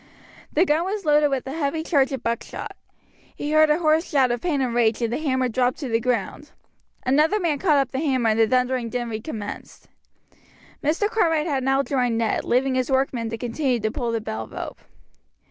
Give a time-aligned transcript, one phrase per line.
[0.51, 2.75] The gun was loaded with a heavy charge of buckshot.
[3.35, 5.99] He heard a hoarse shout of pain and rage, and the hammer dropped to the
[5.99, 6.49] ground.
[7.05, 9.89] Another man caught up the hammer and the thundering din recommenced.
[10.83, 11.07] Mr.
[11.07, 14.79] Cartwright had now joined Ned, leaving his workmen to continue to pull the bell rope.